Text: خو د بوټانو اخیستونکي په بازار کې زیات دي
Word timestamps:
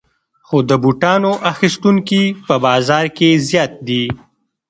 خو 0.47 0.57
د 0.69 0.71
بوټانو 0.83 1.31
اخیستونکي 1.51 2.23
په 2.47 2.55
بازار 2.65 3.05
کې 3.17 3.29
زیات 3.49 3.73
دي 3.87 4.03